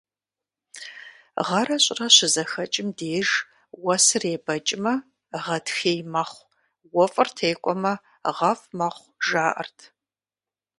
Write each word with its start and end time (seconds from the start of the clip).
Гъэрэ 1.47 1.77
щӀырэ 1.83 2.07
щызэхэкӀым 2.15 2.87
деж 2.97 3.29
уэсыр 3.83 4.23
ебэкӀмэ 4.35 4.93
гъатхей 5.43 5.99
мэхъу, 6.11 6.49
уэфӀыр 6.95 7.29
текӀуэмэ 7.37 7.93
гъэфӀ 8.37 8.69
мэхъу, 8.77 9.13
жаӀэрт. 9.25 9.77